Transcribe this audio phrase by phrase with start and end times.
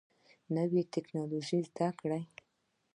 [0.55, 2.23] نوي ټکنالوژي زده کړئ